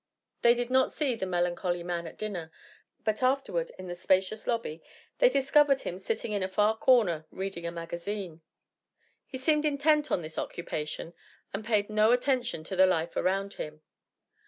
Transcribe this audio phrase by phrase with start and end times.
[0.41, 2.51] They did not see the melancholy man at dinner;
[3.03, 4.81] but afterward, in the spacious lobby,
[5.19, 8.41] they discovered him sitting in a far corner reading a magazine.
[9.27, 11.13] He seemed intent on this occupation
[11.53, 13.83] and paid no attention to the life around him.